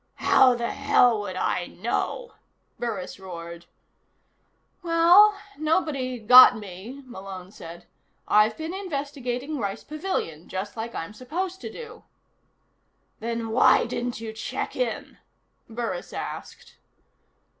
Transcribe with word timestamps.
"How 0.15 0.55
the 0.55 0.71
hell 0.71 1.19
would 1.21 1.35
I 1.35 1.67
know 1.67 2.29
who?" 2.31 2.79
Burris 2.79 3.19
roared. 3.19 3.67
"Well, 4.81 5.37
nobody 5.59 6.17
got 6.17 6.57
me," 6.57 7.03
Malone 7.05 7.51
said. 7.51 7.85
"I've 8.27 8.57
been 8.57 8.73
investigating 8.73 9.59
Rice 9.59 9.83
Pavilion, 9.83 10.49
just 10.49 10.75
like 10.75 10.95
I'm 10.95 11.13
supposed 11.13 11.61
to 11.61 11.71
do." 11.71 12.03
"Then 13.19 13.49
why 13.51 13.85
didn't 13.85 14.19
you 14.19 14.33
check 14.33 14.75
in?" 14.75 15.19
Burris 15.69 16.13
asked. 16.13 16.77